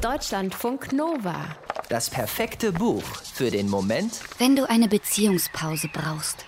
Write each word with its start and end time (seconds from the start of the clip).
Deutschlandfunk 0.00 0.94
Nova. 0.94 1.44
Das 1.90 2.08
perfekte 2.08 2.72
Buch 2.72 3.02
für 3.34 3.50
den 3.50 3.68
Moment, 3.68 4.20
Wenn 4.38 4.56
du 4.56 4.66
eine 4.66 4.88
Beziehungspause 4.88 5.88
brauchst. 5.92 6.46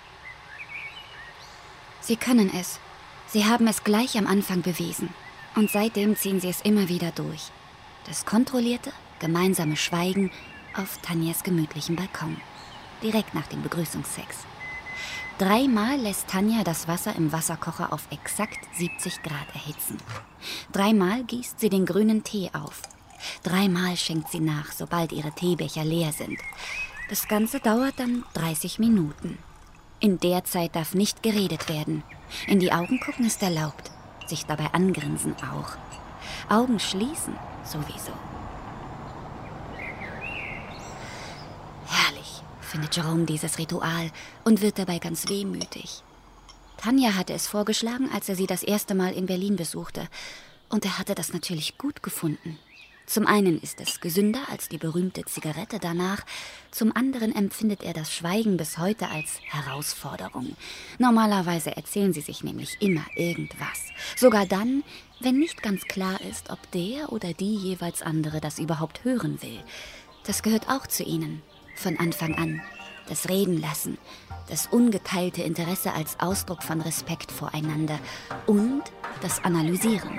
Sie 2.01 2.17
können 2.17 2.51
es. 2.59 2.81
Sie 3.27 3.45
haben 3.45 3.67
es 3.67 3.85
gleich 3.85 4.17
am 4.17 4.27
Anfang 4.27 4.63
bewiesen. 4.63 5.11
Und 5.55 5.71
seitdem 5.71 6.17
ziehen 6.17 6.41
sie 6.41 6.49
es 6.49 6.63
immer 6.63 6.89
wieder 6.89 7.11
durch. 7.11 7.51
Das 8.07 8.25
kontrollierte, 8.25 8.91
gemeinsame 9.19 9.77
Schweigen 9.77 10.31
auf 10.75 10.97
Tanjas 11.03 11.43
gemütlichem 11.43 11.95
Balkon. 11.95 12.39
Direkt 13.03 13.35
nach 13.35 13.49
dem 13.49 13.63
Begrüßungsex. 13.63 14.35
Dreimal 15.37 15.99
lässt 15.99 16.29
Tanja 16.29 16.65
das 16.65 16.89
Wasser 16.89 17.15
im 17.17 17.33
Wasserkocher 17.33 17.93
auf 17.93 18.07
exakt 18.11 18.61
70 18.79 19.23
Grad 19.23 19.47
erhitzen. 19.53 19.99
Dreimal 20.73 21.25
gießt 21.25 21.61
sie 21.61 21.69
den 21.69 21.85
grünen 21.85 22.25
Tee 22.25 22.49
auf. 22.55 22.81
Dreimal 23.43 23.97
schenkt 23.97 24.31
sie 24.31 24.41
nach, 24.41 24.73
sobald 24.73 25.13
ihre 25.13 25.33
Teebecher 25.33 25.85
leer 25.85 26.13
sind. 26.13 26.39
Das 27.09 27.29
Ganze 27.29 27.61
dauert 27.61 27.99
dann 27.99 28.25
30 28.35 28.79
Minuten. 28.79 29.39
In 30.01 30.19
der 30.19 30.45
Zeit 30.45 30.75
darf 30.75 30.95
nicht 30.95 31.23
geredet 31.23 31.69
werden. 31.69 32.03
In 32.47 32.59
die 32.59 32.73
Augen 32.73 32.99
gucken 33.01 33.27
ist 33.27 33.43
erlaubt. 33.43 33.91
Sich 34.27 34.47
dabei 34.47 34.73
angrinsen 34.73 35.35
auch. 35.37 35.77
Augen 36.49 36.81
schließen 36.81 37.37
sowieso. 37.65 38.13
Herrlich, 41.87 42.43
findet 42.61 42.97
Jerome 42.97 43.27
dieses 43.27 43.59
Ritual 43.59 44.11
und 44.45 44.61
wird 44.61 44.79
dabei 44.79 44.99
ganz 44.99 45.29
wehmütig. 45.29 46.03
Tanja 46.79 47.15
hatte 47.15 47.33
es 47.33 47.47
vorgeschlagen, 47.47 48.11
als 48.13 48.29
er 48.29 48.35
sie 48.35 48.47
das 48.47 48.63
erste 48.63 48.95
Mal 48.95 49.13
in 49.13 49.27
Berlin 49.27 49.57
besuchte. 49.57 50.09
Und 50.69 50.85
er 50.85 50.99
hatte 50.99 51.15
das 51.15 51.33
natürlich 51.33 51.79
gut 51.79 52.03
gefunden. 52.03 52.59
Zum 53.13 53.27
einen 53.27 53.61
ist 53.61 53.79
es 53.79 54.01
gesünder 54.01 54.41
als 54.51 54.71
die 54.71 54.79
berühmte 54.79 55.23
Zigarette 55.27 55.79
danach, 55.79 56.25
zum 56.71 56.97
anderen 56.97 57.35
empfindet 57.35 57.83
er 57.83 57.93
das 57.93 58.11
Schweigen 58.11 58.57
bis 58.57 58.79
heute 58.79 59.11
als 59.11 59.39
Herausforderung. 59.43 60.57
Normalerweise 60.99 61.77
erzählen 61.77 62.15
sie 62.15 62.23
sich 62.23 62.43
nämlich 62.43 62.79
immer 62.81 63.05
irgendwas. 63.15 63.91
Sogar 64.17 64.47
dann, 64.47 64.83
wenn 65.21 65.39
nicht 65.39 65.63
ganz 65.63 65.83
klar 65.85 66.23
ist, 66.23 66.49
ob 66.49 66.59
der 66.71 67.13
oder 67.13 67.35
die 67.35 67.55
jeweils 67.55 68.01
andere 68.01 68.41
das 68.41 68.59
überhaupt 68.59 69.05
hören 69.05 69.43
will. 69.43 69.61
Das 70.25 70.43
gehört 70.43 70.71
auch 70.71 70.87
zu 70.87 71.03
ihnen, 71.03 71.43
von 71.77 71.99
Anfang 71.99 72.37
an. 72.37 72.63
Das 73.11 73.29
Reden 73.29 73.61
lassen, 73.61 73.99
das 74.49 74.69
ungeteilte 74.69 75.43
Interesse 75.43 75.93
als 75.93 76.19
Ausdruck 76.19 76.63
von 76.63 76.81
Respekt 76.81 77.31
voreinander 77.31 77.99
und 78.47 78.85
das 79.21 79.45
Analysieren. 79.45 80.19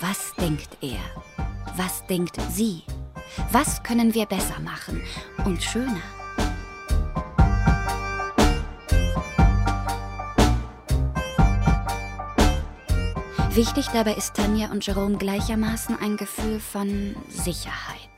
Was 0.00 0.34
denkt 0.38 0.76
er? 0.82 1.00
Was 1.82 2.04
denkt 2.04 2.36
sie? 2.50 2.82
Was 3.52 3.82
können 3.82 4.12
wir 4.12 4.26
besser 4.26 4.60
machen 4.60 5.00
und 5.46 5.62
schöner? 5.62 6.02
Wichtig 13.54 13.86
dabei 13.94 14.12
ist 14.12 14.34
Tanja 14.34 14.70
und 14.70 14.84
Jerome 14.84 15.16
gleichermaßen 15.16 15.96
ein 15.98 16.18
Gefühl 16.18 16.60
von 16.60 17.16
Sicherheit. 17.30 18.10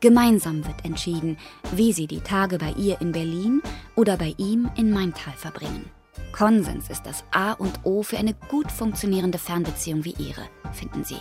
Gemeinsam 0.00 0.66
wird 0.66 0.84
entschieden, 0.84 1.38
wie 1.70 1.92
sie 1.92 2.08
die 2.08 2.22
Tage 2.22 2.58
bei 2.58 2.72
ihr 2.72 3.00
in 3.00 3.12
Berlin 3.12 3.62
oder 3.94 4.16
bei 4.16 4.34
ihm 4.36 4.68
in 4.74 4.90
Maintal 4.90 5.34
verbringen. 5.34 5.88
Konsens 6.32 6.90
ist 6.90 7.06
das 7.06 7.22
A 7.30 7.52
und 7.52 7.78
O 7.84 8.02
für 8.02 8.18
eine 8.18 8.34
gut 8.34 8.72
funktionierende 8.72 9.38
Fernbeziehung 9.38 10.04
wie 10.04 10.16
ihre, 10.18 10.42
finden 10.72 11.04
sie. 11.04 11.20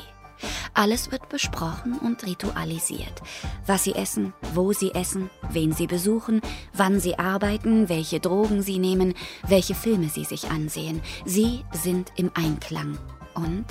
Alles 0.74 1.12
wird 1.12 1.30
besprochen 1.30 1.98
und 2.00 2.26
ritualisiert. 2.26 3.22
Was 3.66 3.84
sie 3.84 3.94
essen, 3.94 4.34
wo 4.54 4.74
sie 4.74 4.92
essen, 4.94 5.30
wen 5.50 5.74
sie 5.74 5.88
besuchen, 5.88 6.42
wann 6.74 7.00
sie 7.00 7.18
arbeiten, 7.18 7.90
welche 7.90 8.20
Drogen 8.20 8.62
sie 8.62 8.80
nehmen, 8.80 9.14
welche 9.48 9.76
Filme 9.76 10.10
sie 10.10 10.26
sich 10.26 10.50
ansehen. 10.50 11.02
Sie 11.26 11.64
sind 11.72 12.12
im 12.16 12.32
Einklang. 12.34 12.98
Und 13.34 13.66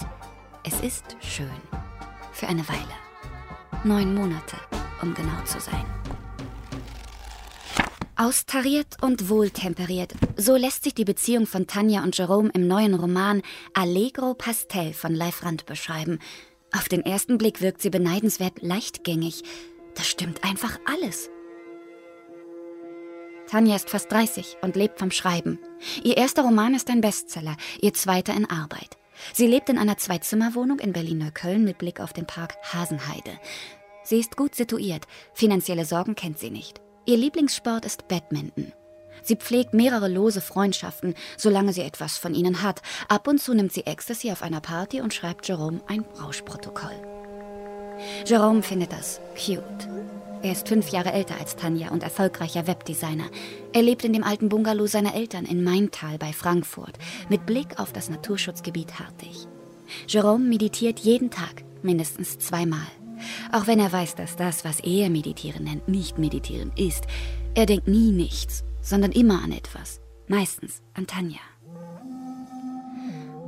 es 0.65 0.81
ist 0.81 1.17
schön. 1.21 1.47
Für 2.33 2.49
eine 2.49 2.67
Weile. 2.69 2.81
Neun 3.85 4.15
Monate, 4.15 4.57
um 5.03 5.15
genau 5.15 5.43
zu 5.45 5.61
sein. 5.61 5.85
Austariert 8.17 9.03
und 9.03 9.29
wohltemperiert, 9.29 10.15
so 10.37 10.55
lässt 10.55 10.85
sich 10.85 10.95
die 10.95 11.05
Beziehung 11.05 11.47
von 11.47 11.67
Tanja 11.67 12.05
und 12.05 12.17
Jerome 12.17 12.49
im 12.55 12.69
neuen 12.69 12.95
Roman 12.95 13.43
Allegro 13.75 14.35
Pastel 14.35 14.93
von 14.93 15.15
Leif 15.15 15.45
Rand 15.45 15.67
beschreiben. 15.67 16.21
Auf 16.77 16.89
den 16.89 17.05
ersten 17.05 17.39
Blick 17.39 17.61
wirkt 17.61 17.81
sie 17.81 17.91
beneidenswert 17.91 18.61
leichtgängig. 18.61 19.43
Das 19.95 20.09
stimmt 20.09 20.43
einfach 20.43 20.79
alles. 20.85 21.31
Tanja 23.47 23.77
ist 23.77 23.91
fast 23.91 24.11
30 24.11 24.57
und 24.63 24.75
lebt 24.75 24.99
vom 24.99 25.11
Schreiben. 25.11 25.61
Ihr 26.03 26.17
erster 26.17 26.43
Roman 26.43 26.75
ist 26.75 26.91
ein 26.91 27.01
Bestseller, 27.01 27.57
ihr 27.81 27.95
zweiter 27.95 28.35
in 28.35 28.51
Arbeit. 28.51 28.97
Sie 29.33 29.47
lebt 29.47 29.69
in 29.69 29.79
einer 29.79 29.99
Zweizimmerwohnung 29.99 30.81
in 30.81 30.93
Berlin-Neukölln 30.93 31.63
mit 31.63 31.79
Blick 31.79 32.01
auf 32.01 32.13
den 32.13 32.27
Park 32.27 32.57
Hasenheide. 32.63 33.39
Sie 34.03 34.19
ist 34.19 34.37
gut 34.37 34.55
situiert, 34.55 35.07
finanzielle 35.35 35.85
Sorgen 35.85 36.15
kennt 36.17 36.39
sie 36.39 36.51
nicht. 36.51 36.81
Ihr 37.07 37.17
Lieblingssport 37.17 37.85
ist 37.85 38.09
Badminton. 38.09 38.73
Sie 39.25 39.37
pflegt 39.37 39.75
mehrere 39.75 40.09
lose 40.09 40.41
Freundschaften, 40.41 41.15
solange 41.37 41.73
sie 41.73 41.81
etwas 41.81 42.19
von 42.19 42.35
ihnen 42.35 42.63
hat. 42.63 42.83
Ab 43.09 43.27
und 43.27 43.41
zu 43.41 43.55
nimmt 43.55 43.73
sie 43.73 43.87
Ecstasy 43.87 44.31
auf 44.31 44.43
einer 44.43 44.61
Party 44.61 45.01
und 45.01 45.15
schreibt 45.15 45.49
Jerome 45.49 45.81
ein 45.89 46.05
Rauschprotokoll. 46.23 46.95
Jerome 48.27 48.63
findet 48.63 48.93
das 48.93 49.21
cute. 49.35 49.89
Er 50.43 50.53
ist 50.53 50.69
fünf 50.69 50.89
Jahre 50.89 51.13
älter 51.13 51.37
als 51.41 51.57
Tanja 51.57 51.89
und 51.89 52.03
erfolgreicher 52.03 52.67
Webdesigner. 52.67 53.25
Er 53.73 53.81
lebt 53.81 54.05
in 54.05 54.13
dem 54.13 54.25
alten 54.25 54.51
Bungalow 54.51 54.87
seiner 54.87 55.15
Eltern 55.15 55.47
in 55.47 55.65
Maintal 55.65 56.19
bei 56.19 56.35
Frankfurt, 56.35 56.99
mit 57.31 57.47
Blick 57.47 57.81
auf 57.81 57.95
das 57.95 58.11
Naturschutzgebiet 58.11 58.99
Hartig. 58.99 59.49
Jerome 60.07 60.45
meditiert 60.45 60.99
jeden 60.99 61.31
Tag, 61.31 61.65
mindestens 61.83 62.39
zweimal. 62.39 62.87
Auch 63.53 63.67
wenn 63.67 63.79
er 63.79 63.91
weiß, 63.91 64.17
dass 64.17 64.37
das, 64.37 64.67
was 64.67 64.81
er 64.81 65.09
Meditieren 65.09 65.65
nennt, 65.65 65.89
nicht 65.89 66.19
Meditieren 66.19 66.73
ist. 66.77 67.05
Er 67.55 67.65
denkt 67.65 67.89
nie 67.89 68.13
nichts, 68.13 68.65
sondern 68.85 69.11
immer 69.11 69.43
an 69.43 69.51
etwas. 69.51 70.01
Meistens 70.29 70.83
an 70.95 71.07
Tanja. 71.07 71.41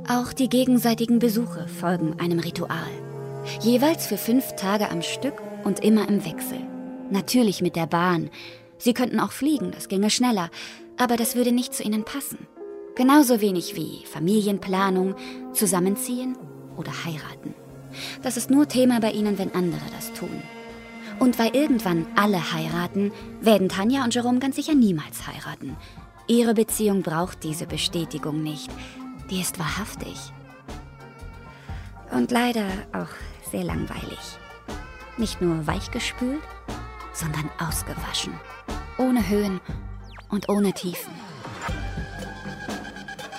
Auch 0.09 0.33
die 0.33 0.49
gegenseitigen 0.49 1.19
Besuche 1.19 1.67
folgen 1.67 2.19
einem 2.19 2.39
Ritual. 2.39 2.89
Jeweils 3.61 4.07
für 4.07 4.17
fünf 4.17 4.55
Tage 4.55 4.89
am 4.89 5.01
Stück 5.01 5.35
und 5.63 5.83
immer 5.83 6.07
im 6.09 6.25
Wechsel. 6.25 6.59
Natürlich 7.11 7.61
mit 7.61 7.75
der 7.75 7.87
Bahn. 7.87 8.29
Sie 8.77 8.93
könnten 8.93 9.19
auch 9.19 9.31
fliegen, 9.31 9.71
das 9.71 9.87
ginge 9.87 10.09
schneller, 10.09 10.49
aber 10.97 11.15
das 11.15 11.35
würde 11.35 11.51
nicht 11.51 11.73
zu 11.73 11.83
ihnen 11.83 12.03
passen. 12.03 12.47
Genauso 12.95 13.41
wenig 13.41 13.75
wie 13.75 14.05
Familienplanung, 14.05 15.15
Zusammenziehen 15.53 16.35
oder 16.77 16.91
heiraten. 17.05 17.53
Das 18.21 18.37
ist 18.37 18.49
nur 18.49 18.67
Thema 18.67 18.99
bei 18.99 19.11
ihnen, 19.11 19.37
wenn 19.37 19.53
andere 19.53 19.81
das 19.95 20.13
tun. 20.13 20.41
Und 21.19 21.39
weil 21.39 21.55
irgendwann 21.55 22.05
alle 22.15 22.53
heiraten, 22.53 23.11
werden 23.41 23.69
Tanja 23.69 24.03
und 24.03 24.13
Jerome 24.13 24.39
ganz 24.39 24.55
sicher 24.55 24.75
niemals 24.75 25.27
heiraten. 25.27 25.75
Ihre 26.27 26.53
Beziehung 26.53 27.01
braucht 27.01 27.43
diese 27.43 27.65
Bestätigung 27.65 28.43
nicht. 28.43 28.69
Die 29.29 29.41
ist 29.41 29.59
wahrhaftig. 29.59 30.15
Und 32.11 32.31
leider 32.31 32.65
auch 32.93 33.09
sehr 33.51 33.63
langweilig. 33.63 34.19
Nicht 35.17 35.41
nur 35.41 35.65
weichgespült, 35.65 36.41
sondern 37.13 37.49
ausgewaschen. 37.59 38.33
Ohne 38.97 39.27
Höhen 39.27 39.59
und 40.29 40.49
ohne 40.49 40.73
Tiefen. 40.73 41.13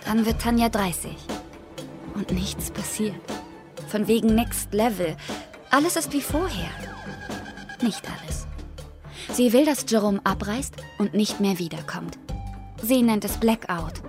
Dann 0.04 0.26
wird 0.26 0.40
Tanja 0.40 0.68
30. 0.68 1.14
Und 2.14 2.32
nichts 2.32 2.70
passiert. 2.70 3.20
Von 3.88 4.08
wegen 4.08 4.34
Next 4.34 4.72
Level. 4.72 5.16
Alles 5.70 5.96
ist 5.96 6.12
wie 6.12 6.22
vorher. 6.22 6.70
Nicht 7.82 8.02
alles. 8.10 8.46
Sie 9.32 9.52
will, 9.52 9.64
dass 9.64 9.84
Jerome 9.88 10.20
abreist 10.24 10.74
und 10.98 11.14
nicht 11.14 11.40
mehr 11.40 11.58
wiederkommt. 11.58 12.18
Sie 12.82 13.02
nennt 13.02 13.24
es 13.24 13.38
Blackout. 13.38 14.02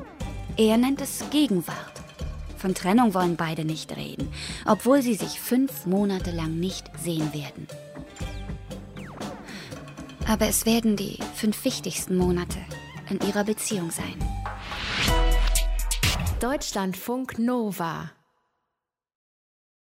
Er 0.58 0.78
nennt 0.78 1.02
es 1.02 1.24
Gegenwart. 1.30 1.94
Von 2.58 2.76
Trennung 2.76 3.14
wollen 3.14 3.38
beide 3.38 3.64
nicht 3.64 3.96
reden, 3.96 4.32
obwohl 4.66 5.02
sie 5.02 5.16
sich 5.16 5.40
fünf 5.40 5.86
Monate 5.86 6.32
lang 6.32 6.60
nicht 6.60 6.92
sehen 7.02 7.34
werden. 7.34 7.68
Aber 10.28 10.48
es 10.48 10.66
werden 10.66 10.96
die 10.96 11.18
fünf 11.36 11.64
wichtigsten 11.66 12.18
Monate 12.18 12.60
in 13.10 13.20
ihrer 13.28 13.44
Beziehung 13.44 13.92
sein. 13.92 14.16
Deutschlandfunk 16.40 17.40
Nova. 17.40 18.12